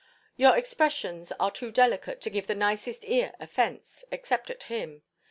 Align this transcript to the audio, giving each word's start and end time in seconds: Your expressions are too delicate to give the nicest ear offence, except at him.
Your 0.35 0.57
expressions 0.57 1.31
are 1.33 1.51
too 1.51 1.69
delicate 1.71 2.21
to 2.21 2.31
give 2.31 2.47
the 2.47 2.55
nicest 2.55 3.05
ear 3.05 3.35
offence, 3.39 4.03
except 4.09 4.49
at 4.49 4.63
him. 4.63 5.03